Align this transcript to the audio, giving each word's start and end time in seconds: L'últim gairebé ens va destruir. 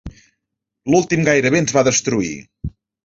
L'últim 0.93 1.27
gairebé 1.27 1.61
ens 1.65 1.75
va 1.77 1.85
destruir. 1.89 2.33